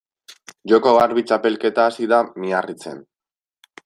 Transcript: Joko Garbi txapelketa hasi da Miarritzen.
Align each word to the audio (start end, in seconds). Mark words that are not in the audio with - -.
Joko 0.71 0.93
Garbi 0.95 1.23
txapelketa 1.31 1.85
hasi 1.91 2.07
da 2.13 2.21
Miarritzen. 2.45 3.05